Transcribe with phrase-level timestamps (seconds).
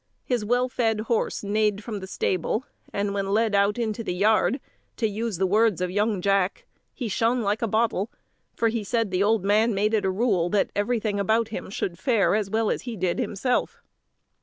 [0.23, 4.59] His well fed horse neighed from the stable, and when led out into the yard,
[4.97, 8.09] to use the words of young Jack, "he shone like a bottle;"
[8.55, 11.99] for he said the old man made it a rule that everything about him should
[11.99, 13.83] fare as well as he did himself.